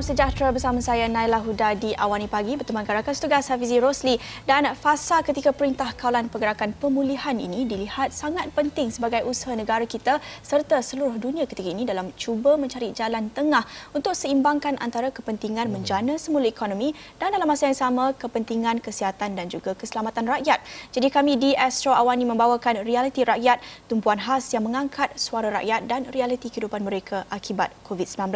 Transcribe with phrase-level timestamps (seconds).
[0.00, 4.16] salam sejahtera bersama saya Naila Huda di Awani Pagi bertemankan rakan setugas Hafizi Rosli
[4.48, 10.16] dan fasa ketika Perintah Kawalan Pergerakan Pemulihan ini dilihat sangat penting sebagai usaha negara kita
[10.40, 13.60] serta seluruh dunia ketika ini dalam cuba mencari jalan tengah
[13.92, 19.52] untuk seimbangkan antara kepentingan menjana semula ekonomi dan dalam masa yang sama kepentingan kesihatan dan
[19.52, 20.64] juga keselamatan rakyat.
[20.96, 26.08] Jadi kami di Astro Awani membawakan realiti rakyat, tumpuan khas yang mengangkat suara rakyat dan
[26.08, 28.32] realiti kehidupan mereka akibat COVID-19.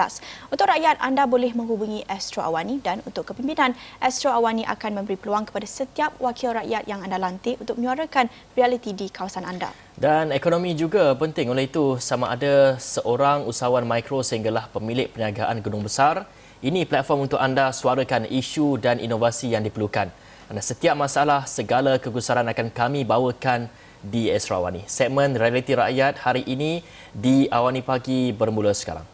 [0.53, 3.73] Untuk rakyat, anda boleh menghubungi Astro Awani dan untuk kepimpinan,
[4.03, 8.93] Astro Awani akan memberi peluang kepada setiap wakil rakyat yang anda lantik untuk menyuarakan realiti
[8.93, 9.71] di kawasan anda.
[9.95, 11.49] Dan ekonomi juga penting.
[11.55, 16.27] Oleh itu, sama ada seorang usahawan mikro sehinggalah pemilik perniagaan gedung besar,
[16.61, 20.11] ini platform untuk anda suarakan isu dan inovasi yang diperlukan.
[20.51, 23.71] Anda setiap masalah, segala kegusaran akan kami bawakan
[24.05, 24.85] di Astro Awani.
[24.85, 29.14] Segmen Realiti Rakyat hari ini di Awani Pagi bermula sekarang.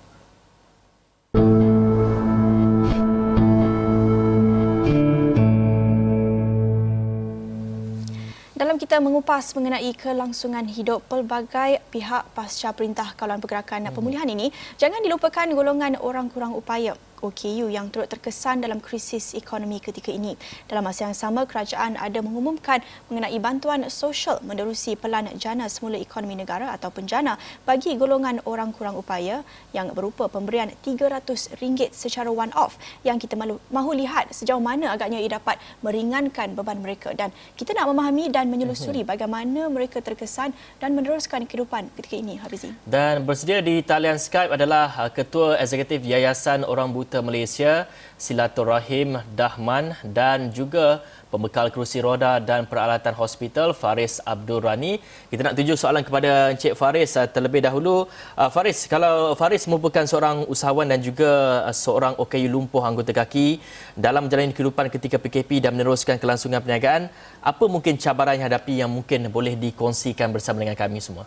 [8.91, 14.51] Kita mengupas mengenai kelangsungan hidup pelbagai pihak pasca Perintah Kawalan Pergerakan Pemulihan ini,
[14.83, 20.37] jangan dilupakan golongan orang kurang upaya OKU yang turut terkesan dalam krisis ekonomi ketika ini.
[20.69, 26.37] Dalam masa yang sama, kerajaan ada mengumumkan mengenai bantuan sosial menerusi pelan jana semula ekonomi
[26.37, 29.43] negara atau penjana bagi golongan orang kurang upaya
[29.75, 35.59] yang berupa pemberian RM300 secara one-off yang kita mahu, lihat sejauh mana agaknya ia dapat
[35.83, 39.09] meringankan beban mereka dan kita nak memahami dan menyelusuri mhm.
[39.11, 42.71] bagaimana mereka terkesan dan meneruskan kehidupan ketika ini, Habizi.
[42.87, 49.19] Dan bersedia di talian Skype adalah uh, Ketua Eksekutif Yayasan Orang Buta Duta Malaysia Silaturahim
[49.35, 55.03] Dahman dan juga pembekal kerusi roda dan peralatan hospital Faris Abdul Rani.
[55.27, 58.07] Kita nak tuju soalan kepada Encik Faris uh, terlebih dahulu.
[58.39, 63.59] Uh, Faris, kalau Faris merupakan seorang usahawan dan juga uh, seorang OKU lumpuh anggota kaki
[63.99, 67.11] dalam menjalani kehidupan ketika PKP dan meneruskan kelangsungan perniagaan,
[67.43, 71.27] apa mungkin cabaran yang hadapi yang mungkin boleh dikongsikan bersama dengan kami semua?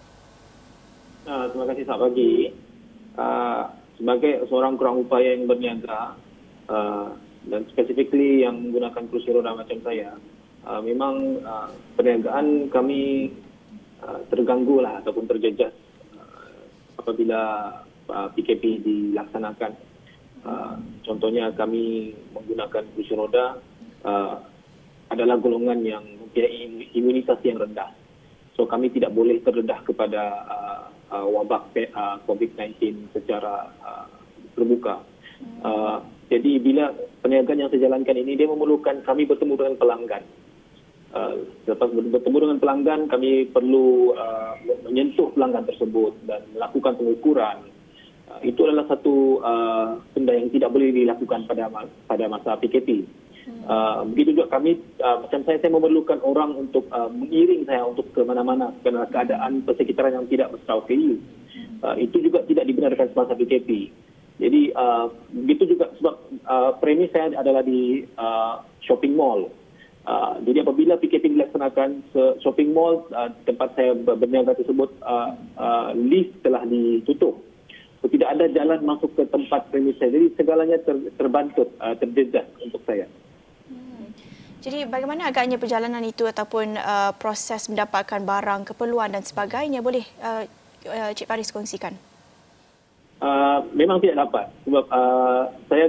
[1.27, 2.31] Uh, terima kasih, selamat pagi.
[3.19, 6.19] Uh, sebagai seorang kurang upaya yang berniaga
[6.67, 7.15] uh,
[7.47, 10.19] dan specifically yang menggunakan kursi roda macam saya,
[10.67, 13.31] uh, memang uh, perniagaan kami
[14.03, 15.71] uh, terganggu lah ataupun terjejas
[16.19, 16.59] uh,
[16.99, 17.71] apabila
[18.11, 19.71] uh, PKP dilaksanakan.
[20.43, 20.75] Uh,
[21.07, 23.55] contohnya kami menggunakan kursi roda
[24.03, 24.35] uh,
[25.07, 27.87] adalah golongan yang mempunyai imunitas yang rendah.
[28.59, 30.72] So kami tidak boleh terdedah kepada uh,
[31.13, 34.09] uh, wabak uh, COVID-19 secara uh,
[34.57, 35.06] terbuka.
[35.62, 36.01] Uh,
[36.34, 36.90] jadi bila
[37.22, 40.24] perniagaan yang saya jalankan ini dia memerlukan kami bertemu dengan pelanggan.
[41.13, 44.57] Uh, lepas bertemu dengan pelanggan kami perlu uh,
[44.90, 47.69] menyentuh pelanggan tersebut dan melakukan pengukuran.
[48.25, 51.69] Uh, itu adalah satu uh, benda yang tidak boleh dilakukan pada
[52.09, 53.06] pada masa PKP.
[53.43, 58.07] Uh, begitu juga kami uh, macam saya saya memerlukan orang untuk uh, mengiring saya untuk
[58.11, 61.19] ke mana-mana kerana keadaan persekitaran yang tidak berstrategi.
[61.83, 63.91] Uh, itu juga tidak dibenarkan semasa PKP.
[64.39, 66.15] Jadi uh, begitu juga sebab
[66.47, 69.51] uh, premis saya adalah di uh, shopping mall.
[70.03, 72.03] Uh, jadi apabila PKP dilaksanakan
[72.43, 77.39] shopping mall uh, tempat saya berniaga tersebut uh, uh, lift telah ditutup.
[78.03, 80.11] So, tidak ada jalan masuk ke tempat premis saya.
[80.11, 83.07] Jadi segalanya ter, terbantut, uh, terjejas untuk saya.
[84.63, 90.47] Jadi bagaimana agaknya perjalanan itu ataupun uh, proses mendapatkan barang, keperluan dan sebagainya boleh uh,
[90.88, 91.91] uh, Cik Faris kongsikan?
[93.19, 95.85] Uh, memang tidak dapat sebab uh, saya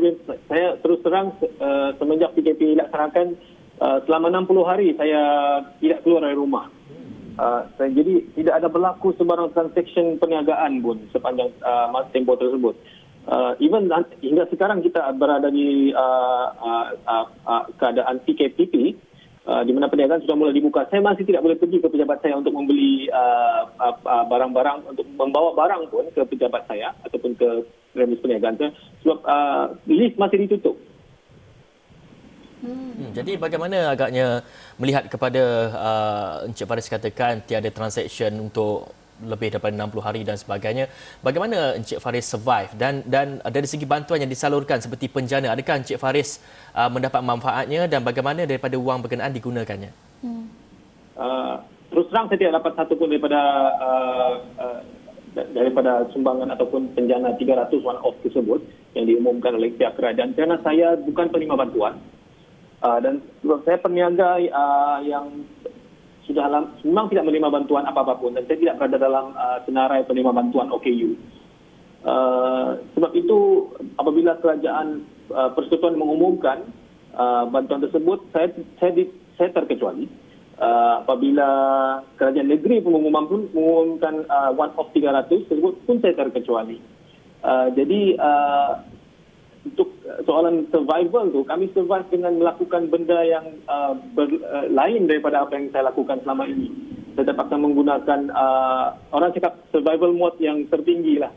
[0.51, 3.39] saya terus terang uh, semenjak PKP dilaksanakan
[3.79, 5.23] uh, selama 60 hari saya
[5.79, 6.67] tidak keluar dari rumah.
[7.39, 12.75] Uh, saya, jadi tidak ada berlaku sebarang transaksi perniagaan pun sepanjang uh, masa tempoh tersebut
[13.29, 13.89] uh, even
[14.21, 18.97] hingga sekarang kita berada di uh, uh, uh, uh, keadaan PKPP
[19.49, 20.89] uh, di mana perniagaan sudah mulai dibuka.
[20.89, 25.07] Saya masih tidak boleh pergi ke pejabat saya untuk membeli uh, uh, uh, barang-barang untuk
[25.17, 27.49] membawa barang pun ke pejabat saya ataupun ke
[27.97, 28.71] remis perniagaan saya.
[29.05, 30.77] Sebab uh, list masih ditutup.
[32.65, 34.41] Hmm, jadi bagaimana agaknya
[34.81, 38.89] melihat kepada uh, Encik Faris katakan tiada transaction untuk
[39.23, 40.91] lebih daripada 60 hari dan sebagainya.
[41.23, 46.03] Bagaimana Encik Faris survive dan dan dari segi bantuan yang disalurkan seperti penjana, adakah Encik
[46.03, 46.43] Faris
[46.75, 49.91] uh, mendapat manfaatnya dan bagaimana daripada wang berkenaan digunakannya?
[50.27, 50.47] Hmm.
[51.15, 51.63] Uh,
[51.95, 53.41] terus terang saya tidak dapat satu pun daripada
[53.79, 54.81] uh, uh,
[55.35, 58.63] daripada sumbangan ataupun penjana 300 one off tersebut
[58.95, 61.95] yang diumumkan oleh pihak kerajaan kerana saya bukan penerima bantuan.
[62.85, 63.15] Uh, dan
[63.65, 65.47] saya perniaga uh, yang
[66.25, 70.09] sudah lam, memang tidak menerima bantuan apa-apa pun dan saya tidak berada dalam uh, senarai
[70.09, 71.17] penerima bantuan OKU.
[72.05, 76.65] Uh, sebab itu apabila kerajaan uh, persekutuan mengumumkan
[77.17, 79.05] uh, bantuan tersebut, saya saya, di,
[79.37, 80.09] saya terkecuali.
[80.55, 81.49] Uh, apabila
[82.15, 86.79] kerajaan negeri pun mengumumkan, pun, mengumumkan uh, one off 300 tersebut pun saya terkecuali.
[87.45, 88.73] Uh, jadi uh,
[89.65, 89.89] untuk
[90.29, 95.57] soalan survival tu kami survive dengan melakukan benda yang uh, ber, uh, lain daripada apa
[95.57, 96.69] yang saya lakukan selama ini.
[97.17, 101.33] Saya terpaksa menggunakan uh, orang cakap survival mode yang tertinggi lah.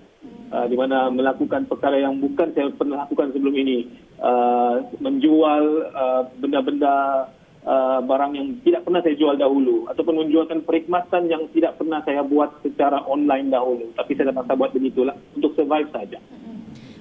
[0.47, 3.87] Uh, di mana melakukan perkara yang bukan saya pernah lakukan sebelum ini.
[4.17, 5.63] Uh, menjual
[5.93, 7.27] uh, benda-benda
[7.67, 9.87] uh, barang yang tidak pernah saya jual dahulu.
[9.91, 13.93] Ataupun menjualkan perkhidmatan yang tidak pernah saya buat secara online dahulu.
[13.95, 16.19] Tapi saya terpaksa buat begitulah untuk survive saja.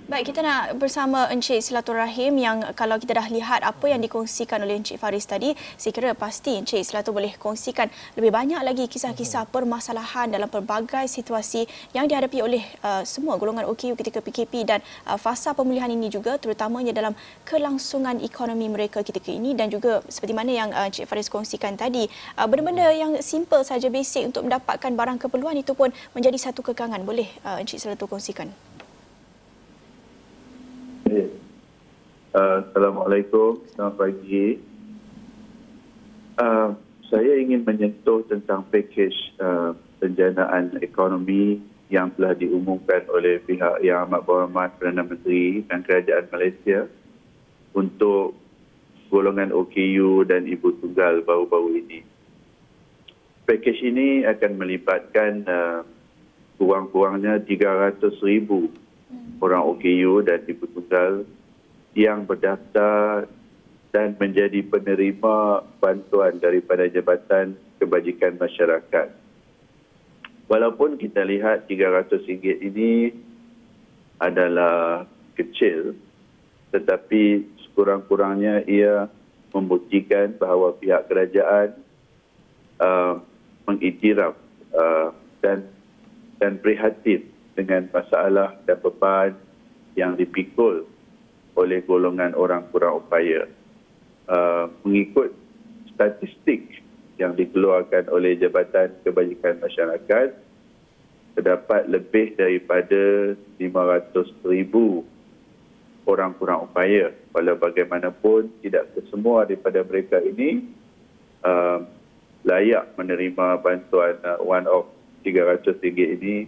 [0.07, 4.79] Baik, kita nak bersama Encik Silaturahim yang kalau kita dah lihat apa yang dikongsikan oleh
[4.79, 10.31] Encik Faris tadi, saya kira pasti Encik Silatur boleh kongsikan lebih banyak lagi kisah-kisah permasalahan
[10.31, 14.79] dalam pelbagai situasi yang dihadapi oleh uh, semua golongan OKU ketika PKP dan
[15.11, 17.11] uh, fasa pemulihan ini juga terutamanya dalam
[17.43, 22.07] kelangsungan ekonomi mereka ketika ini dan juga seperti mana yang uh, Encik Faris kongsikan tadi,
[22.39, 27.03] uh, benda-benda yang simple saja basic untuk mendapatkan barang keperluan itu pun menjadi satu kekangan.
[27.03, 28.76] Boleh uh, Encik Silatur kongsikan?
[31.07, 31.31] Uh,
[32.35, 34.59] Assalamualaikum, selamat pagi.
[36.35, 36.75] Uh,
[37.07, 41.63] saya ingin menyentuh tentang pakej uh, penjanaan ekonomi
[41.95, 46.91] yang telah diumumkan oleh pihak Yang Amat Berhormat Perdana Menteri dan Kerajaan Malaysia
[47.71, 48.35] untuk
[49.07, 52.03] golongan OKU dan Ibu Tunggal baru-baru ini.
[53.47, 55.87] Pakej ini akan melibatkan uh,
[56.59, 58.75] kurang-kurangnya 300 ribu
[59.39, 61.23] orang OKU dan Ibu Tunggal
[61.97, 63.31] yang berdaftar
[63.95, 69.09] dan menjadi penerima bantuan daripada Jabatan Kebajikan Masyarakat.
[70.47, 72.23] Walaupun kita lihat RM300
[72.63, 73.11] ini
[74.21, 75.97] adalah kecil,
[76.71, 79.09] tetapi sekurang-kurangnya ia
[79.51, 81.77] membuktikan bahawa pihak kerajaan
[82.79, 83.19] uh,
[83.65, 84.37] mengiktiraf
[84.77, 85.09] uh,
[85.41, 85.67] dan
[86.37, 89.33] dan prihatin dengan masalah dan beban
[89.97, 90.85] yang dipikul
[91.57, 93.49] oleh golongan orang kurang upaya.
[94.29, 95.33] Uh, mengikut
[95.97, 96.85] statistik
[97.17, 100.29] yang dikeluarkan oleh Jabatan Kebajikan Masyarakat,
[101.33, 105.09] terdapat lebih daripada 500 ribu
[106.05, 107.17] orang kurang upaya.
[107.33, 110.69] Walau bagaimanapun, tidak kesemua daripada mereka ini
[111.41, 111.81] uh,
[112.45, 114.93] layak menerima bantuan uh, one-off
[115.27, 116.47] RM300 ini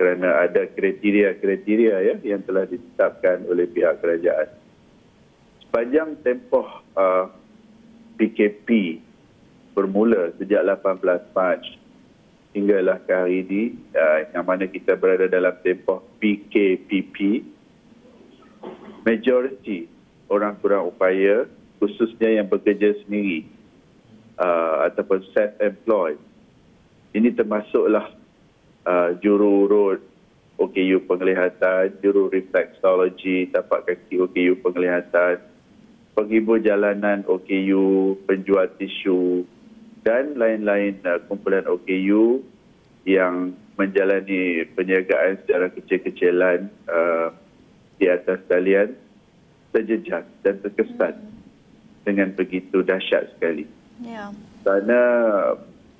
[0.00, 4.48] kerana ada kriteria-kriteria ya yang telah ditetapkan oleh pihak kerajaan.
[5.60, 6.64] Sepanjang tempoh
[6.96, 7.28] uh,
[8.16, 8.96] PKP
[9.76, 11.04] bermula sejak 18
[11.36, 11.60] Mac
[12.56, 13.62] hinggalah ke hari ini
[13.92, 17.44] uh, yang mana kita berada dalam tempoh PKPP
[19.04, 19.84] majoriti
[20.32, 21.44] orang kurang upaya
[21.76, 23.44] khususnya yang bekerja sendiri
[24.40, 26.18] uh, ataupun self-employed
[27.12, 28.19] ini termasuklah
[28.90, 30.00] uh, juru urut
[30.60, 35.40] OKU penglihatan, juru refleksologi, tapak kaki OKU penglihatan,
[36.12, 39.48] penghibur jalanan OKU, penjual tisu
[40.04, 42.44] dan lain-lain uh, kumpulan OKU
[43.08, 47.32] yang menjalani penjagaan secara kecil-kecilan uh,
[47.96, 48.92] di atas talian
[49.72, 52.04] sejejak dan terkesan hmm.
[52.04, 53.64] dengan begitu dahsyat sekali.
[54.04, 54.28] Ya.
[54.60, 55.00] Kerana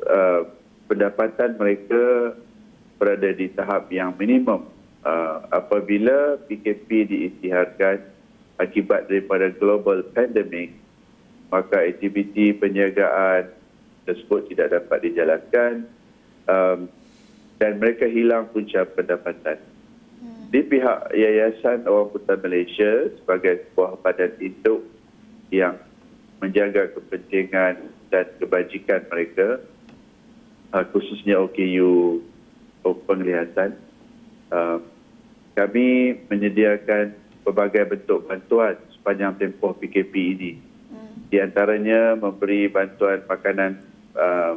[0.05, 0.41] uh,
[0.85, 2.37] pendapatan mereka
[3.01, 4.69] berada di tahap yang minimum
[5.09, 8.05] uh, apabila PKP diisytiharkan
[8.61, 10.77] akibat daripada global pandemic
[11.49, 13.49] maka aktiviti penjagaan
[14.05, 15.89] tersebut tidak dapat dijalankan
[16.45, 16.87] um,
[17.57, 19.59] dan mereka hilang punca pendapatan.
[20.21, 20.49] Hmm.
[20.53, 24.85] Di pihak Yayasan Orang Putih Malaysia sebagai sebuah badan induk
[25.51, 25.77] yang
[26.41, 29.61] menjaga kepentingan dan kebajikan mereka
[30.73, 32.23] uh, khususnya OKU
[32.83, 33.77] penglihatan.
[34.51, 34.81] Uh,
[35.55, 40.53] kami menyediakan pelbagai bentuk bantuan sepanjang tempoh PKP ini.
[40.91, 41.29] Hmm.
[41.29, 43.81] Di antaranya memberi bantuan makanan
[44.17, 44.57] uh,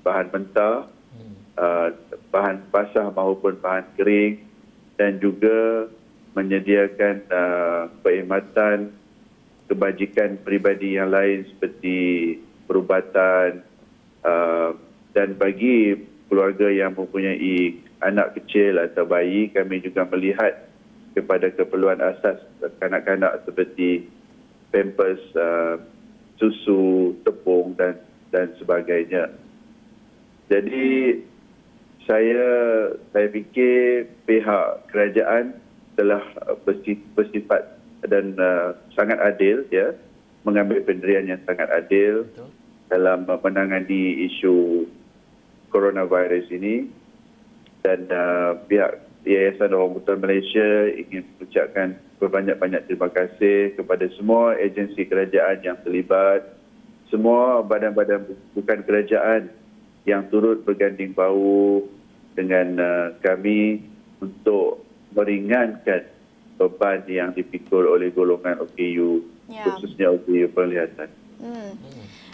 [0.00, 1.34] bahan mentah, hmm.
[1.60, 1.88] uh,
[2.32, 4.40] bahan basah maupun bahan kering
[4.96, 5.88] dan juga
[6.36, 8.94] menyediakan uh, perkhidmatan
[9.66, 11.98] kebajikan peribadi yang lain seperti
[12.66, 13.62] perubatan
[14.22, 14.74] uh,
[15.14, 15.94] dan bagi
[16.30, 20.70] keluarga yang mempunyai anak kecil atau bayi, kami juga melihat
[21.12, 22.38] kepada keperluan asas
[22.78, 24.06] kanak-kanak seperti
[24.70, 25.82] pampers, uh,
[26.38, 27.98] susu, tepung dan
[28.30, 29.34] dan sebagainya.
[30.46, 31.18] Jadi
[32.06, 32.46] saya
[33.10, 35.58] saya fikir pihak kerajaan
[35.98, 36.22] telah
[37.18, 39.92] bersifat dan uh, sangat adil ya
[40.46, 42.48] mengambil pendirian yang sangat adil Betul.
[42.88, 44.88] dalam menangani isu
[45.70, 46.90] coronavirus ini
[47.80, 55.04] dan uh, pihak Yayasan Orang Buta Malaysia ingin mengucapkan berbanyak-banyak terima kasih kepada semua agensi
[55.04, 56.56] kerajaan yang terlibat,
[57.12, 58.24] semua badan-badan
[58.56, 59.52] bukan kerajaan
[60.08, 61.84] yang turut berganding bahu
[62.32, 63.84] dengan uh, kami
[64.24, 66.08] untuk meringankan
[66.56, 69.64] beban yang dipikul oleh golongan OKU, ya.
[69.68, 71.08] khususnya OKU penglihatan.
[71.40, 71.72] Hmm.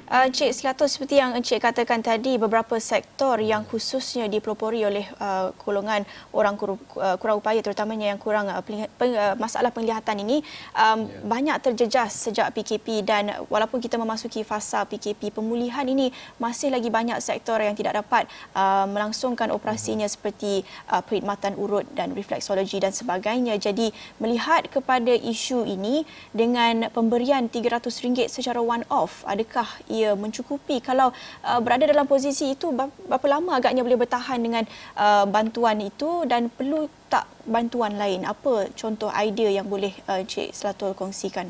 [0.06, 5.50] Uh, Encik Silatul seperti yang Encik katakan tadi beberapa sektor yang khususnya dipelopori oleh uh,
[5.58, 8.86] golongan orang kur, uh, kurang upaya terutamanya yang kurang uh, peng,
[9.18, 10.46] uh, masalah penglihatan ini
[10.78, 11.26] um, yeah.
[11.26, 17.18] banyak terjejas sejak PKP dan walaupun kita memasuki fasa PKP pemulihan ini masih lagi banyak
[17.18, 20.14] sektor yang tidak dapat uh, melangsungkan operasinya mm-hmm.
[20.22, 23.90] seperti uh, perkhidmatan urut dan refleksologi dan sebagainya jadi
[24.22, 30.84] melihat kepada isu ini dengan pemberian RM300 secara one off adakah ia mencukupi.
[30.84, 31.08] Kalau
[31.42, 34.64] uh, berada dalam posisi itu berapa lama agaknya boleh bertahan dengan
[34.98, 38.28] uh, bantuan itu dan perlu tak bantuan lain?
[38.28, 41.48] Apa contoh idea yang boleh uh, Cik Selatul kongsikan?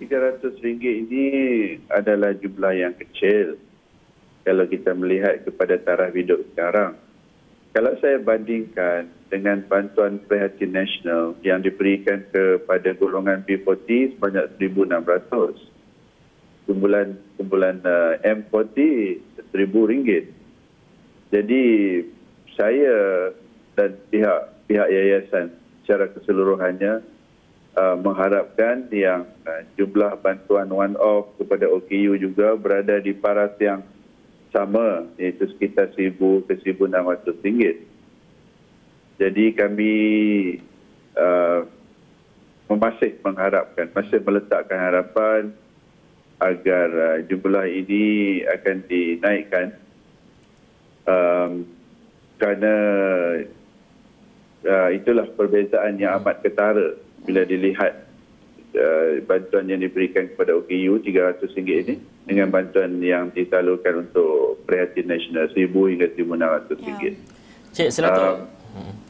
[0.00, 1.26] RM300 ini
[1.92, 3.60] adalah jumlah yang kecil
[4.48, 6.96] kalau kita melihat kepada taraf hidup sekarang.
[7.70, 15.70] Kalau saya bandingkan dengan bantuan prihatin nasional yang diberikan kepada golongan B40 sebanyak 1,600
[16.70, 18.78] kumpulan kumpulan uh, M40
[19.50, 20.22] RM1,000.
[21.34, 21.62] Jadi
[22.54, 22.94] saya
[23.74, 25.50] dan pihak pihak yayasan
[25.82, 27.02] secara keseluruhannya
[27.74, 33.82] uh, mengharapkan yang uh, jumlah bantuan one off kepada OKU juga berada di paras yang
[34.54, 37.82] sama iaitu sekitar RM1,000 ke RM1,600.
[39.18, 39.94] Jadi kami
[41.18, 41.66] uh,
[42.70, 45.50] masih mengharapkan, masih meletakkan harapan
[46.40, 48.04] agar uh, jumlah ini
[48.48, 49.76] akan dinaikkan
[51.04, 51.68] um,
[52.40, 52.74] kerana
[54.64, 56.96] uh, itulah perbezaan yang amat ketara
[57.28, 58.08] bila dilihat
[58.72, 61.94] uh, bantuan yang diberikan kepada OKU RM300 ini
[62.24, 67.04] dengan bantuan yang disalurkan untuk Prihatin Nasional RM1,000 hingga RM1,600.
[67.04, 67.12] Ya.
[67.70, 68.20] Cik, silakan.
[68.20, 68.59] Uh,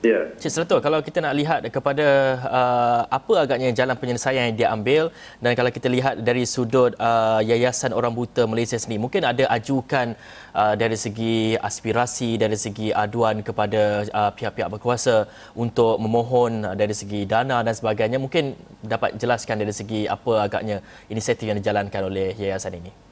[0.01, 0.33] Ya.
[0.41, 2.07] Cik Seletul, kalau kita nak lihat kepada
[2.49, 5.03] uh, apa agaknya jalan penyelesaian yang diambil
[5.45, 10.17] dan kalau kita lihat dari sudut uh, Yayasan Orang Buta Malaysia sendiri, mungkin ada ajukan
[10.57, 16.97] uh, dari segi aspirasi, dari segi aduan kepada uh, pihak-pihak berkuasa untuk memohon uh, dari
[16.97, 18.17] segi dana dan sebagainya.
[18.17, 20.81] Mungkin dapat jelaskan dari segi apa agaknya
[21.13, 23.10] inisiatif yang dijalankan oleh yayasan ini.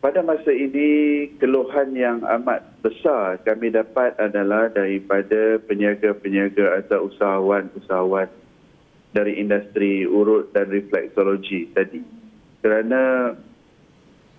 [0.00, 8.32] Pada masa ini keluhan yang amat besar kami dapat adalah daripada peniaga-peniaga atau usahawan-usahawan
[9.12, 12.00] dari industri urut dan refleksologi tadi.
[12.64, 13.36] Kerana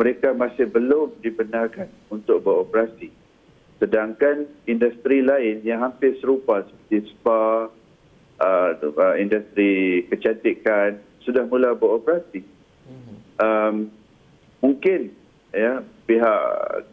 [0.01, 3.13] mereka masih belum dibenarkan untuk beroperasi.
[3.77, 7.69] Sedangkan industri lain yang hampir serupa seperti spa,
[8.41, 12.41] uh, uh industri kecantikan sudah mula beroperasi.
[12.89, 13.13] Mhm.
[13.37, 13.75] Um,
[14.57, 15.20] mungkin
[15.51, 16.41] ya pihak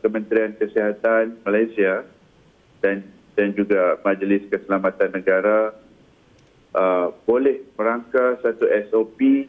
[0.03, 2.07] Kementerian Kesihatan Malaysia
[2.83, 3.07] dan
[3.39, 5.71] dan juga Majlis Keselamatan Negara
[6.75, 9.47] uh, boleh merangka satu SOP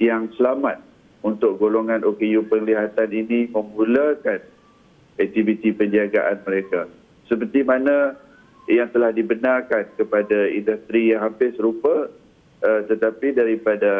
[0.00, 0.80] yang selamat
[1.24, 4.40] untuk golongan OKU penglihatan ini memulakan
[5.16, 6.88] aktiviti penjagaan mereka.
[7.28, 8.16] Seperti mana
[8.68, 12.08] yang telah dibenarkan kepada industri yang hampir serupa
[12.64, 13.92] uh, tetapi daripada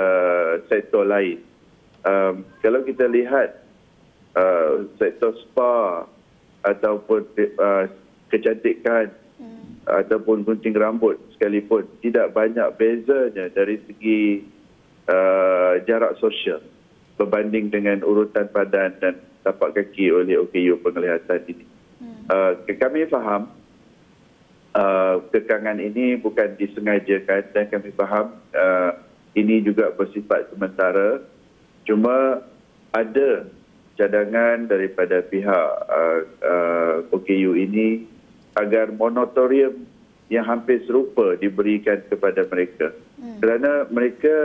[0.69, 1.41] sektor lain.
[2.05, 3.64] Um, kalau kita lihat
[4.35, 6.07] uh, sektor spa
[6.65, 7.27] ataupun
[7.59, 7.85] uh,
[8.31, 9.85] kecantikan hmm.
[9.87, 14.43] ataupun gunting rambut sekalipun tidak banyak bezanya dari segi
[15.09, 16.61] uh, jarak sosial
[17.15, 19.15] berbanding dengan urutan badan dan
[19.47, 21.65] tapak kaki oleh OKU penglihatan ini.
[22.01, 22.25] Hmm.
[22.27, 23.53] Uh, kami faham
[24.75, 28.99] uh, kekangan ini bukan disengajakan dan kami faham uh,
[29.37, 31.23] ini juga bersifat sementara.
[31.85, 32.41] Cuma
[32.95, 33.31] ada
[33.95, 38.07] cadangan daripada pihak uh, uh, OKU ini
[38.59, 39.87] agar monotorium
[40.31, 42.91] yang hampir serupa diberikan kepada mereka.
[43.19, 43.39] Hmm.
[43.39, 44.37] Kerana mereka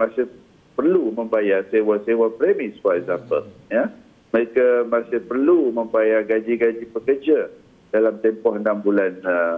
[0.00, 0.28] masih
[0.74, 3.44] perlu membayar sewa-sewa premis for example.
[3.44, 3.72] Hmm.
[3.72, 3.84] Ya?
[4.34, 7.46] Mereka masih perlu membayar gaji-gaji pekerja
[7.94, 9.56] dalam tempoh enam bulan uh,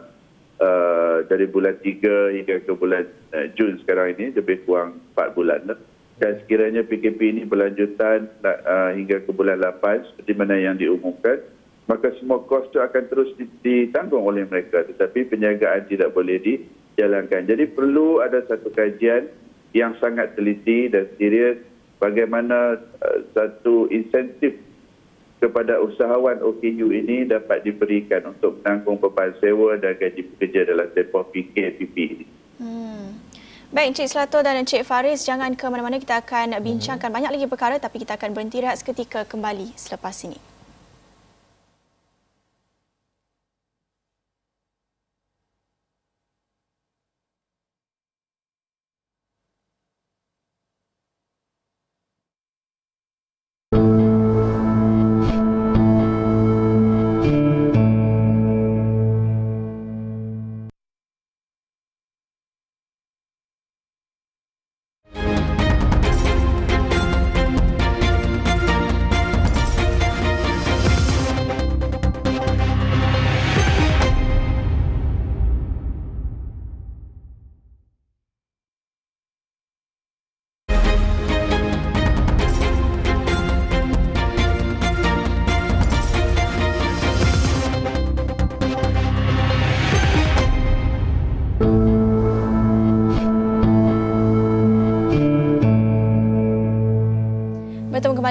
[0.61, 5.61] uh, dari bulan 3 hingga ke bulan uh, Jun sekarang ini lebih kurang 4 bulan.
[5.73, 5.81] Lah
[6.16, 11.44] dan sekiranya PKP ini berlanjutan uh, hingga ke bulan 8 seperti mana yang diumumkan
[11.87, 13.30] maka semua kos itu akan terus
[13.62, 17.46] ditanggung oleh mereka tetapi penjagaan tidak boleh dijalankan.
[17.46, 19.30] Jadi perlu ada satu kajian
[19.70, 21.62] yang sangat teliti dan serius
[22.02, 24.56] bagaimana uh, satu insentif
[25.37, 31.28] kepada usahawan OKU ini dapat diberikan untuk menanggung beban sewa dan gaji pekerja dalam tempoh
[31.28, 32.26] PKPP ini.
[32.56, 33.25] Hmm.
[33.76, 37.76] Baik Encik Selato dan Encik Faris, jangan ke mana-mana kita akan bincangkan banyak lagi perkara
[37.76, 40.55] tapi kita akan berhenti rehat seketika kembali selepas ini.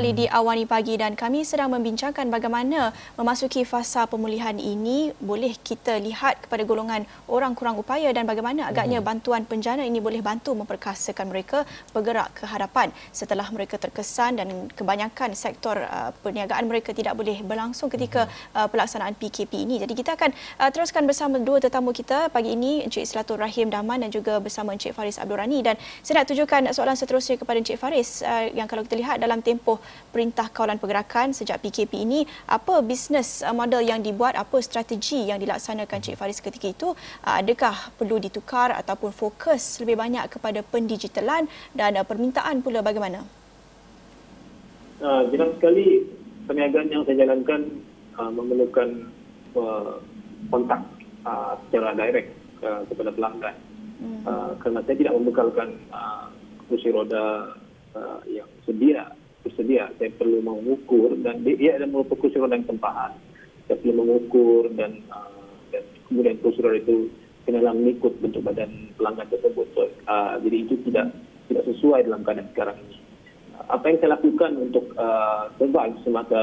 [0.06, 5.98] Kembali di Awani Pagi dan kami sedang membincangkan bagaimana memasuki fasa pemulihan ini boleh kita
[5.98, 9.08] lihat kepada golongan orang kurang upaya dan bagaimana agaknya hmm.
[9.10, 15.34] bantuan penjana ini boleh bantu memperkasakan mereka bergerak ke hadapan setelah mereka terkesan dan kebanyakan
[15.34, 18.62] sektor uh, perniagaan mereka tidak boleh berlangsung ketika hmm.
[18.62, 19.82] uh, pelaksanaan PKP ini.
[19.82, 20.30] Jadi kita akan
[20.62, 24.70] uh, teruskan bersama dua tetamu kita pagi ini Encik Selatur Rahim Dahman dan juga bersama
[24.70, 28.22] Encik Faris Abdul Rani dan saya nak tujukan soalan seterusnya kepada Encik Faris
[28.54, 29.82] yang kalau kita lihat dalam tempoh
[30.14, 35.42] Perintah Kawalan Pergerakan sejak PKP ini, apa bisnes uh, model yang dibuat, apa strategi yang
[35.42, 36.94] dilaksanakan Cik Faris ketika itu?
[37.24, 43.24] Uh, adakah perlu ditukar ataupun fokus lebih banyak kepada pendigitalan dan uh, permintaan pula bagaimana?
[45.03, 46.08] Uh, jelas sekali
[46.48, 47.62] perniagaan yang saya jalankan
[48.16, 49.12] uh, memerlukan
[49.58, 50.00] uh,
[50.48, 50.81] kontak
[51.27, 52.31] uh, secara direct
[52.64, 53.55] uh, kepada pelanggan.
[53.96, 54.22] Hmm.
[54.27, 56.27] Uh, kerana saya tidak membekalkan uh,
[56.68, 57.55] kursi roda
[57.96, 59.08] uh, yang sedia
[59.46, 59.94] bersedia.
[60.01, 61.86] Saya perlu mengukur dan dia ada
[62.18, 63.14] kursi roda yang tempahan.
[63.70, 67.14] Saya perlu mengukur dan, uh, dan kemudian roda itu
[67.46, 69.70] kenalah mengikut bentuk badan pelanggan tersebut.
[69.77, 71.14] So, uh, jadi itu tidak
[71.46, 72.98] tidak sesuai dalam keadaan sekarang ini.
[73.53, 76.42] Uh, apa yang saya lakukan untuk uh, survive semasa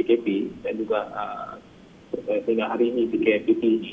[0.00, 1.52] PKP dan juga uh,
[2.48, 3.92] sehingga hari ini PKP ini,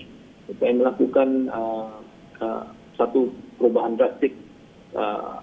[0.59, 1.99] saya melakukan uh,
[2.39, 2.63] uh,
[2.99, 4.35] satu perubahan drastik
[4.95, 5.39] uh,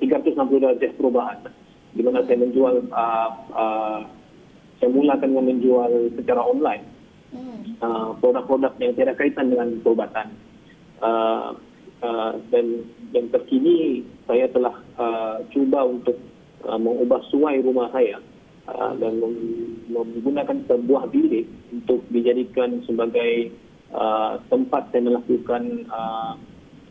[0.00, 1.40] 360 darjah perubahan
[1.94, 3.98] di mana saya menjual uh, uh,
[4.80, 6.84] saya mulakan dengan menjual secara online.
[7.30, 7.62] Hmm.
[7.78, 10.34] uh, produk-produk yang tidak kaitan dengan perubatan.
[10.98, 11.54] Uh,
[12.02, 12.82] uh, dan
[13.14, 16.18] yang terkini saya telah uh, cuba untuk
[16.66, 18.18] uh, mengubah suai rumah saya
[18.66, 19.22] uh, dan
[19.88, 23.54] menggunakan sebuah bilik untuk dijadikan sebagai
[23.94, 26.34] uh, tempat saya melakukan uh,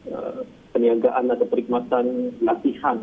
[0.10, 2.98] uh, perniagaan atau perkhidmatan latihan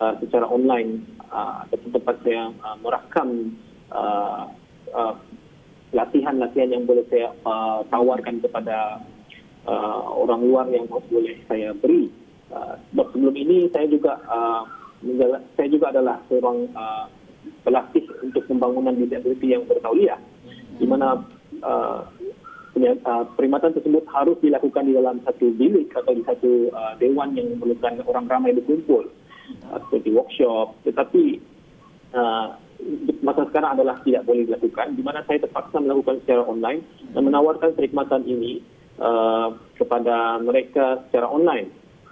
[0.00, 3.54] uh, secara online uh, tempat saya uh, merakam
[3.94, 4.50] uh,
[4.94, 5.14] uh,
[5.90, 9.02] latihan-latihan yang boleh saya uh, tawarkan kepada
[9.66, 12.10] uh, orang luar yang boleh saya beri.
[12.50, 14.66] Uh, sebelum ini saya juga uh,
[15.56, 17.06] saya juga adalah seorang uh,
[17.64, 20.18] pelatih untuk pembangunan disability yang bertauliah
[20.76, 21.24] di mana
[21.62, 22.04] uh,
[23.36, 28.00] perkhidmatan tersebut harus dilakukan di dalam satu bilik atau di satu uh, dewan yang memerlukan
[28.08, 29.19] orang ramai berkumpul uh,
[29.86, 30.76] seperti workshop.
[30.86, 31.24] Tetapi
[32.14, 32.56] uh,
[33.20, 34.96] masa sekarang adalah tidak boleh dilakukan.
[34.96, 36.80] Di mana saya terpaksa melakukan secara online
[37.12, 38.64] dan menawarkan perkhidmatan ini
[39.00, 41.68] uh, kepada mereka secara online.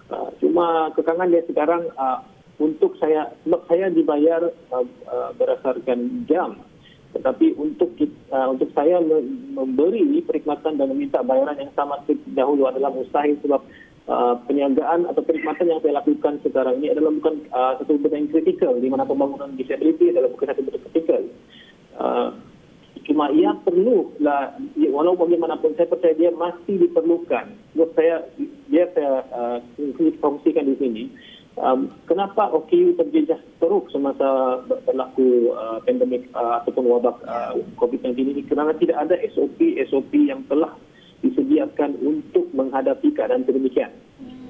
[0.08, 2.24] Uh, cuma kekangan dia sekarang uh,
[2.58, 4.40] untuk saya sebab saya dibayar
[4.72, 6.58] uh, uh, berdasarkan jam.
[7.08, 7.96] Tetapi untuk
[8.32, 9.00] uh, untuk saya
[9.56, 12.04] memberi perkhidmatan dan meminta bayaran yang sama
[12.36, 13.64] dahulu adalah mustahil sebab
[14.08, 18.32] Uh, perniagaan atau perkhidmatan yang saya lakukan sekarang ini adalah bukan uh, satu benda yang
[18.32, 21.22] kritikal di mana pembangunan disability adalah bukan satu benda kritikal.
[21.92, 22.28] Uh,
[23.04, 24.56] cuma ia perlu lah,
[24.88, 27.52] walau bagaimanapun saya percaya dia masih diperlukan.
[27.76, 28.24] Buat saya,
[28.72, 29.58] dia saya uh,
[30.24, 31.04] fungsikan di sini.
[31.60, 38.42] Um, kenapa OKU terjejah teruk semasa berlaku uh, pandemik uh, ataupun wabak uh, COVID-19 ini?
[38.48, 40.72] Kerana tidak ada SOP-SOP yang telah
[41.22, 43.90] disediakan untuk menghadapi keadaan sedemikian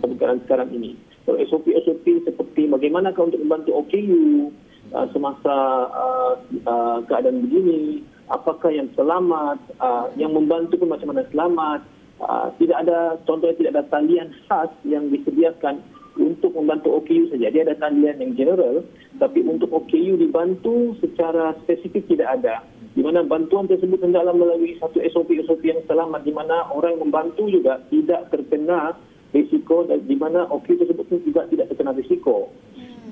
[0.00, 0.92] pada keadaan sekarang ini.
[1.28, 4.48] So, SOP-SOP seperti bagaimanakah untuk membantu OKU
[4.96, 5.57] uh, semasa
[5.92, 8.00] uh, uh, keadaan begini,
[8.33, 11.81] apakah yang selamat, uh, yang membantu pun macam mana selamat.
[12.18, 15.78] Uh, tidak ada, contohnya tidak ada talian khas yang disediakan
[16.18, 17.46] untuk membantu OKU saja.
[17.52, 18.83] Dia ada talian yang general,
[19.22, 22.66] tapi untuk OKU dibantu secara spesifik tidak ada.
[22.98, 27.46] Di mana bantuan tersebut hendaklah melalui satu SOP-SOP yang selamat, di mana orang yang membantu
[27.46, 28.98] juga tidak terkena
[29.30, 32.50] risiko dan di mana OKU tersebut juga tidak terkena risiko.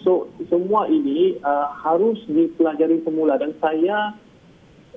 [0.03, 4.11] So semua ini uh, harus dipelajari semula dan saya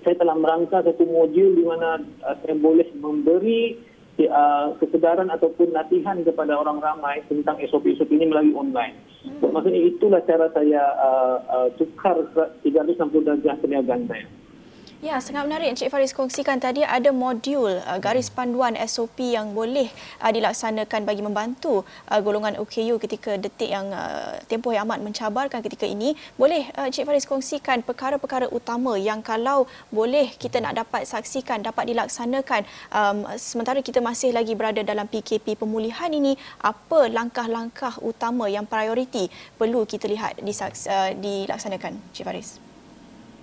[0.02, 3.78] saya telah merangka satu modul di mana uh, saya boleh memberi
[4.26, 8.98] uh, kesedaran ataupun latihan kepada orang ramai tentang SOP-SOP ini melalui online.
[9.22, 9.54] Hmm.
[9.54, 12.18] Maksudnya itulah cara saya uh, uh, tukar
[12.66, 14.26] 360 darjah perniagaan saya.
[15.00, 19.88] Ya, sangat menarik Encik Faris kongsikan tadi ada modul uh, garis panduan SOP yang boleh
[20.20, 25.64] uh, dilaksanakan bagi membantu uh, golongan OKU ketika detik yang uh, tempoh yang amat mencabarkan
[25.64, 26.20] ketika ini.
[26.36, 31.96] Boleh uh, Encik Faris kongsikan perkara-perkara utama yang kalau boleh kita nak dapat saksikan, dapat
[31.96, 38.68] dilaksanakan um, sementara kita masih lagi berada dalam PKP pemulihan ini, apa langkah-langkah utama yang
[38.68, 42.60] prioriti perlu kita lihat disaks, uh, dilaksanakan Encik Faris?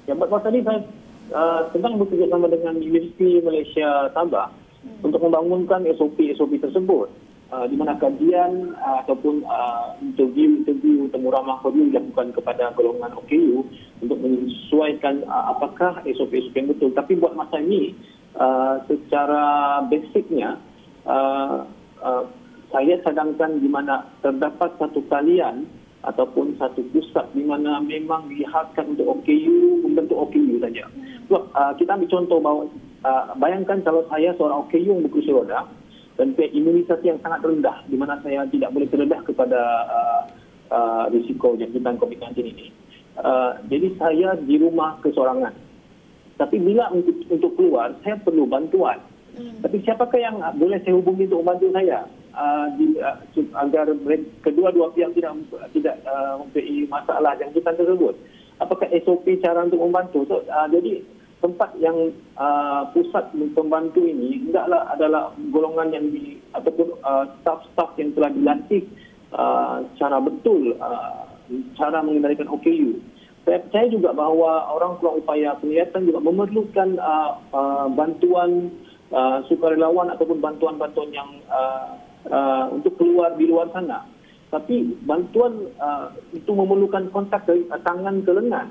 [0.05, 0.85] Ya, buat tadi saya
[1.33, 5.07] uh, sedang bekerjasama dengan Universiti Malaysia Sabah hmm.
[5.07, 7.09] untuk membangunkan SOP-SOP tersebut.
[7.47, 13.63] Uh, di mana kajian uh, ataupun uh, interview-interview temu ramah perlu dilakukan kepada golongan OKU
[14.03, 16.91] untuk menyesuaikan uh, apakah SOP-SOP yang betul.
[16.91, 17.95] Tapi buat masa ini,
[18.35, 20.59] uh, secara basicnya,
[21.07, 21.71] uh,
[22.03, 22.27] uh,
[22.75, 25.71] saya sedangkan di mana terdapat satu talian
[26.05, 30.85] ataupun satu pusat di mana memang dilihatkan untuk OKU, membentuk OKU saja.
[31.27, 32.63] Sebab uh, kita ambil contoh bahawa
[33.03, 35.67] uh, bayangkan kalau saya seorang OKU yang berkursi roda
[36.17, 40.23] dan punya imunisasi yang sangat rendah di mana saya tidak boleh terdedah kepada uh,
[40.73, 42.67] uh, risiko jangkitan COVID-19 ini.
[43.17, 45.53] Uh, jadi saya di rumah kesorangan.
[46.37, 49.01] Tapi bila untuk, untuk keluar, saya perlu bantuan.
[49.37, 49.57] Hmm.
[49.65, 52.05] Tapi siapakah yang boleh saya hubungi untuk membantu saya?
[52.37, 53.17] Uh, uh,
[53.65, 53.89] agar
[54.45, 55.33] kedua-dua pihak tidak
[55.73, 58.15] tidak uh, mempunyai masalah jangkitan tersebut.
[58.61, 60.25] Apakah SOP cara untuk membantu?
[60.29, 61.05] So, uh, jadi
[61.45, 68.17] tempat yang uh, pusat pembantu ini hendaklah adalah golongan yang di ataupun uh, staff-staff yang
[68.17, 68.89] telah dilantik
[69.37, 71.29] uh, cara betul uh,
[71.77, 72.99] cara mengendalikan OKU.
[73.47, 78.75] Saya percaya juga bahawa orang kurang upaya penglihatan juga memerlukan uh, uh, bantuan
[79.15, 81.95] uh, sukarelawan ataupun bantuan-bantuan yang uh,
[82.31, 84.07] uh, untuk keluar di luar sana.
[84.47, 88.71] Tapi bantuan uh, itu memerlukan kontak dari uh, tangan ke lengan.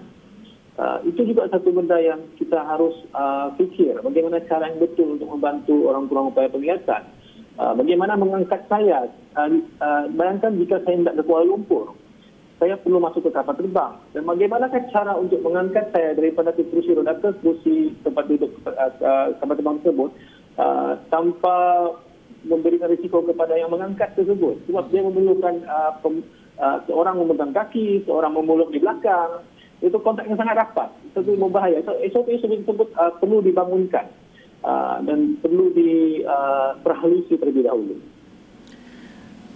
[0.75, 3.95] Uh, itu juga satu benda yang kita harus uh, fikir.
[4.03, 7.03] Bagaimana cara yang betul untuk membantu orang kurang upaya penglihatan.
[7.55, 9.07] Uh, bagaimana mengangkat saya.
[9.35, 11.95] Uh, uh, bayangkan jika saya tidak ke Kuala Lumpur.
[12.55, 13.99] Saya perlu masuk ke kapal terbang.
[14.15, 19.27] Dan bagaimana cara untuk mengangkat saya daripada kursi roda ke kursi tempat duduk uh, uh,
[19.39, 20.11] kapal terbang tersebut.
[20.55, 21.55] Uh, tanpa
[22.45, 26.21] memberikan risiko kepada yang mengangkat tersebut sebab dia memerlukan uh, pem,
[26.61, 29.43] uh, seorang memegang kaki, seorang memeluk di belakang.
[29.83, 30.89] Itu kontak yang sangat rapat.
[31.11, 31.83] Itu membahaya.
[31.83, 34.07] So, SOP-SOP tersebut uh, perlu dibangunkan
[34.63, 37.99] uh, dan perlu diperhalusi uh, terlebih dahulu.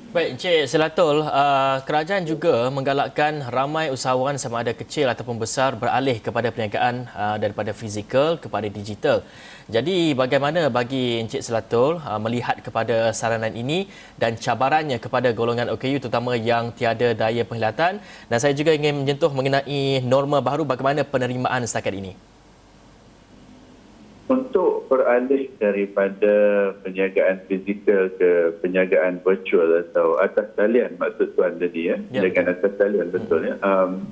[0.10, 6.18] Baik, Encik Selatul, uh, kerajaan juga menggalakkan ramai usahawan sama ada kecil ataupun besar beralih
[6.18, 9.22] kepada perniagaan uh, daripada fizikal kepada digital.
[9.70, 13.86] Jadi bagaimana bagi Encik Selatul uh, melihat kepada saranan ini
[14.18, 19.30] dan cabarannya kepada golongan OKU terutama yang tiada daya penglihatan dan saya juga ingin menyentuh
[19.30, 22.18] mengenai norma baru bagaimana penerimaan setakat ini.
[24.30, 26.36] Untuk beralih daripada
[26.86, 32.22] penjagaan fizikal ke penjagaan virtual atau atas talian maksud tuan tadi ya, ya.
[32.22, 33.56] penjagaan atas talian betul ya.
[33.66, 34.06] Um,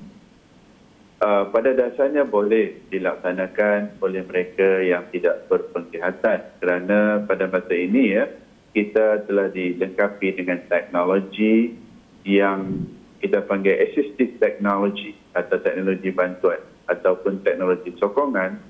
[1.17, 8.29] Uh, pada dasarnya boleh dilaksanakan oleh mereka yang tidak berpenglihatan kerana pada masa ini ya
[8.77, 11.73] kita telah dilengkapi dengan teknologi
[12.21, 12.85] yang
[13.17, 18.61] kita panggil assistive technology atau teknologi bantuan ataupun teknologi sokongan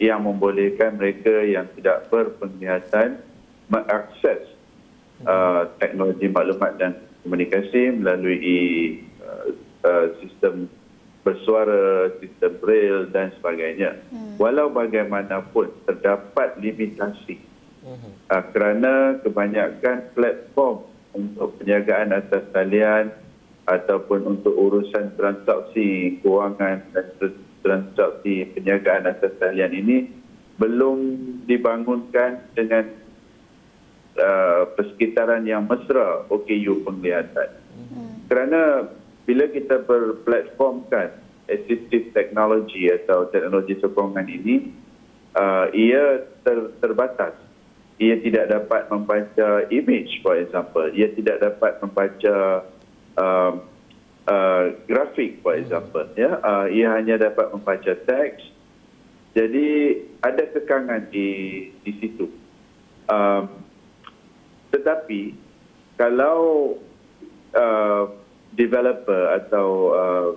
[0.00, 3.20] yang membolehkan mereka yang tidak berpenglihatan
[3.68, 4.48] mengakses
[5.28, 9.52] uh, teknologi maklumat dan komunikasi melalui uh,
[9.84, 10.72] uh, sistem
[11.20, 14.00] bersuara, sistem braille dan sebagainya.
[14.08, 14.40] Hmm.
[14.40, 17.36] Walau bagaimanapun terdapat limitasi
[17.84, 18.24] hmm.
[18.32, 23.12] uh, kerana kebanyakan platform untuk penjagaan atas talian
[23.68, 27.06] ataupun untuk urusan transaksi kewangan dan
[27.60, 29.96] transaksi penjagaan atas talian ini
[30.60, 30.98] belum
[31.48, 32.84] dibangunkan dengan
[34.20, 37.50] uh, persekitaran yang mesra OKU penglihatan.
[37.90, 38.28] Hmm.
[38.28, 38.90] Kerana
[39.24, 41.16] bila kita berplatformkan
[41.50, 44.70] assistive technology atau teknologi sokongan ini
[45.34, 47.34] uh, ia ter, terbatas.
[48.00, 50.88] Ia tidak dapat membaca image, for example.
[50.88, 52.64] Ia tidak dapat membaca
[53.20, 53.52] uh,
[54.30, 56.06] uh, grafik, for example.
[56.14, 58.46] Ya, uh, ia hanya dapat membaca teks.
[59.34, 62.30] Jadi ada kekangan di di situ.
[63.10, 63.50] Um,
[64.70, 65.34] tetapi
[65.98, 66.74] kalau
[67.54, 68.04] uh,
[68.54, 70.28] developer atau uh,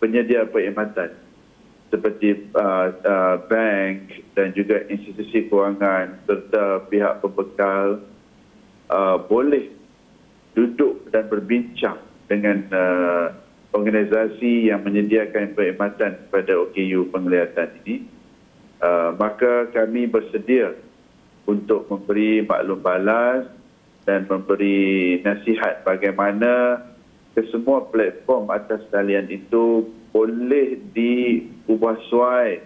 [0.00, 1.16] penyedia perkhidmatan
[1.92, 8.00] seperti uh, uh, bank dan juga institusi kewangan serta pihak pembekal
[8.88, 9.68] uh, boleh
[10.54, 11.98] duduk dan berbincang
[12.30, 13.26] dengan uh,
[13.74, 18.06] organisasi yang menyediakan perkhidmatan kepada OKU penglihatan ini
[18.78, 20.78] uh, maka kami bersedia
[21.50, 23.50] untuk memberi maklum balas
[24.06, 26.82] dan memberi nasihat bagaimana
[27.34, 32.62] kesemua platform atas talian itu boleh diubah suai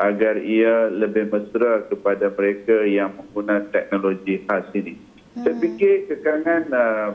[0.00, 4.98] agar ia lebih mesra kepada mereka yang menggunakan teknologi khas ini.
[5.36, 5.44] Hmm.
[5.46, 7.10] Saya fikir kekangan uh,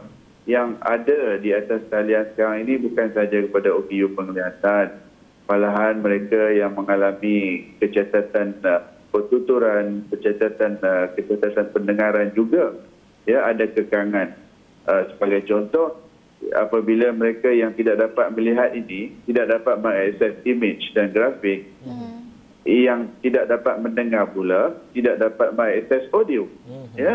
[0.48, 4.96] yang ada di atas talian sekarang ini bukan saja kepada OKU penglihatan,
[5.44, 12.80] malahan mereka yang mengalami kecacatan uh, pertuturan, kecacatan uh, kecacatan pendengaran juga
[13.28, 14.40] ya ada kekangan.
[14.88, 16.08] Uh, sebagai contoh,
[16.56, 22.24] apabila mereka yang tidak dapat melihat ini tidak dapat mengakses image dan grafik hmm.
[22.64, 26.88] yang tidak dapat mendengar pula tidak dapat mengakses audio hmm.
[26.96, 27.14] ya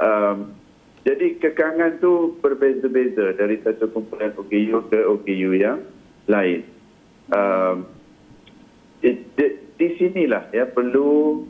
[0.00, 0.56] um,
[1.02, 5.82] jadi kekangan tu berbeza-beza dari satu kumpulan OKU ke OKU yang
[6.30, 6.62] lain
[7.34, 7.86] um,
[9.02, 9.46] di, di,
[9.78, 11.42] di sinilah ya perlu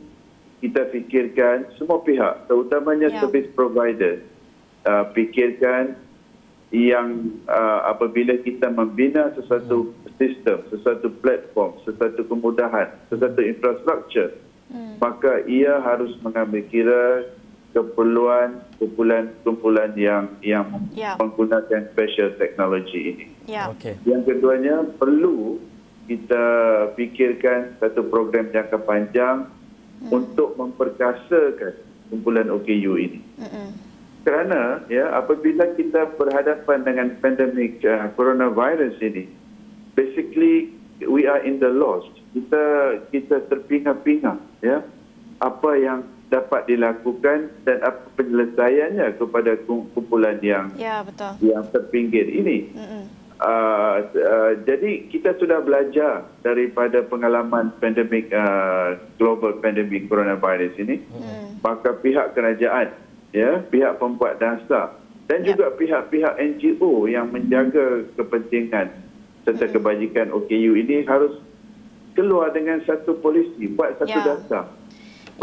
[0.63, 3.19] kita fikirkan semua pihak terutamanya yeah.
[3.21, 4.23] service provider
[4.87, 5.99] uh, fikirkan
[6.73, 10.09] yang uh, apabila kita membina sesuatu hmm.
[10.17, 14.33] sistem, sesuatu platform, sesuatu kemudahan, sesuatu infrastruktur,
[14.73, 14.97] hmm.
[14.97, 17.29] maka ia harus mengambil kira
[17.73, 21.17] keperluan kumpulan-kumpulan yang yang yeah.
[21.17, 23.25] menggunakan special teknologi ini.
[23.49, 23.73] Yeah.
[23.75, 23.97] Okay.
[24.05, 25.57] Yang keduanya perlu
[26.05, 26.45] kita
[26.95, 29.49] fikirkan satu program jangka panjang
[30.05, 30.09] hmm.
[30.13, 31.73] untuk memperkasakan
[32.13, 33.19] kumpulan OKU ini.
[33.41, 39.27] Hmm kerana ya apabila kita berhadapan dengan pandemik uh, coronavirus ini
[39.99, 40.71] basically
[41.03, 44.79] we are in the lost kita kita terpinga-pinga ya
[45.43, 52.73] apa yang dapat dilakukan dan apa penyelesaiannya kepada kumpulan yang ya betul yang terpinggir ini
[53.37, 61.61] uh, uh, jadi kita sudah belajar daripada pengalaman pandemik uh, global pandemik coronavirus ini mm.
[61.61, 62.89] maka pihak kerajaan
[63.29, 64.97] ya pihak pembuat dasar
[65.29, 65.55] dan ya.
[65.55, 68.91] juga pihak-pihak NGO yang menjaga kepentingan
[69.43, 69.75] serta hmm.
[69.75, 71.39] kebajikan OKU ini harus
[72.15, 74.23] keluar dengan satu polisi buat satu ya.
[74.23, 74.65] dasar.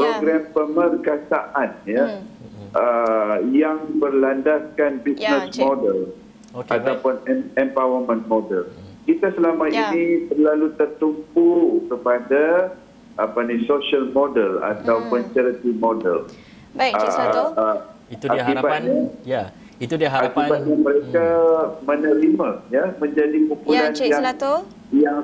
[0.01, 0.53] Program ya.
[0.57, 2.71] pemerkasaan ya hmm.
[2.73, 6.17] uh, yang berlandaskan business ya, model
[6.57, 7.61] okay, ataupun baik.
[7.61, 8.65] empowerment model
[9.05, 9.93] kita selama ya.
[9.93, 11.49] ini terlalu tertumpu
[11.93, 12.75] kepada
[13.21, 15.31] apa ni social model ataupun hmm.
[15.37, 16.25] charity model
[16.75, 17.45] Baik, Cik Satu.
[17.55, 17.77] Uh, uh,
[18.11, 18.83] itu dia harapan.
[19.27, 19.43] Ya.
[19.81, 21.89] Itu dia harapan mereka hmm.
[21.89, 24.55] menerima ya menjadi kumpulan ya, Cik yang Selato.
[24.93, 25.23] yang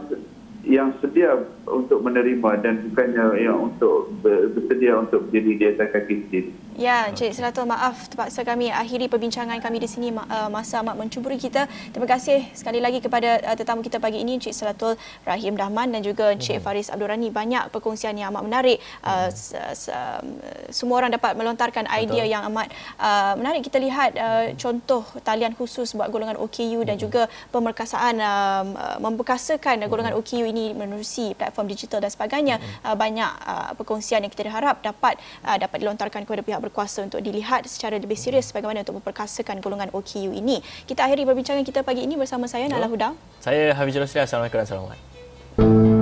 [0.67, 1.39] yang sedia
[1.71, 6.51] untuk menerima dan bukannya yang untuk bersedia untuk berdiri di atas kaki sendiri.
[6.77, 11.41] Ya, Cik Selatul, maaf terpaksa kami akhiri perbincangan kami di sini uh, masa amat mencuburi
[11.41, 11.65] kita.
[11.89, 14.93] Terima kasih sekali lagi kepada uh, tetamu kita pagi ini, Cik Selatul
[15.25, 16.65] Rahim Dahman dan juga Cik hmm.
[16.69, 17.33] Faris Abdul Rani.
[17.33, 18.77] Banyak perkongsian yang amat menarik.
[19.01, 19.33] Uh,
[19.89, 20.37] um,
[20.69, 22.35] semua orang dapat melontarkan idea Betul.
[22.37, 22.69] yang amat
[23.41, 23.65] menarik.
[23.65, 24.13] Kita lihat
[24.61, 27.25] contoh talian khusus buat golongan OKU dan juga
[27.57, 28.67] pemerkasaan um,
[29.01, 32.61] memberkasakan golongan OKU ini menerusi platform digital dan sebagainya.
[32.85, 33.33] Banyak
[33.81, 38.51] perkongsian yang kita harap dapat dapat dilontarkan kepada pihak berkuasa untuk dilihat secara lebih serius
[38.51, 40.59] bagaimana untuk memperkasakan golongan OKU ini.
[40.85, 43.15] Kita akhiri perbincangan kita pagi ini bersama saya Nala Huda.
[43.39, 44.19] Saya Hafizul Rosli.
[44.19, 44.99] Assalamualaikum warahmatullahi
[45.57, 45.96] wabarakatuh.